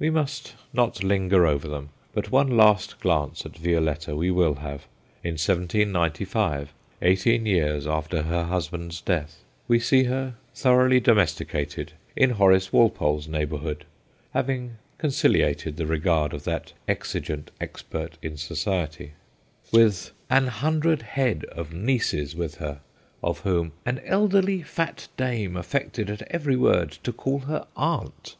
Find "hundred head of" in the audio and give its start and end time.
20.48-21.72